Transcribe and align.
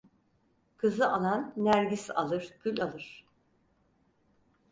Kızı 0.77 1.09
alan 1.11 1.53
nergis 1.57 2.09
alır 2.11 2.53
gül 2.63 2.81
alır. 2.83 3.25